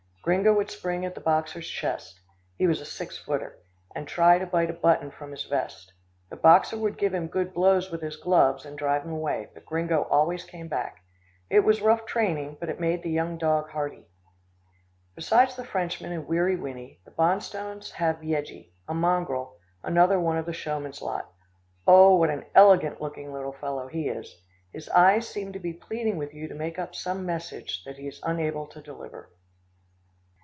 [0.23, 2.19] Gringo would spring at the boxer's chest
[2.55, 3.57] he was a six footer
[3.95, 5.91] and try to bite a button from his vest.
[6.29, 9.65] The boxer would give him good blows with his gloves, and drive him away, but
[9.65, 10.99] Gringo always came back.
[11.49, 14.05] It was rough training, but it made the young dog hardy.
[15.15, 20.45] Besides the Frenchmen and Weary Winnie, the Bonstones have Yeggie, a mongrel, another one of
[20.45, 21.33] the showman's lot.
[21.87, 22.15] Oh!
[22.15, 24.39] what an eloquent looking little fellow he is.
[24.71, 28.07] His eyes seem to be pleading with you to make up some message, that he
[28.07, 29.31] is unable to deliver.